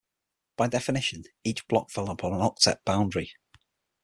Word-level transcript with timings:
By 0.57 0.65
definition, 0.65 1.25
each 1.43 1.67
block 1.67 1.91
fell 1.91 2.09
upon 2.09 2.33
an 2.33 2.39
octet 2.39 2.79
boundary. 2.83 3.33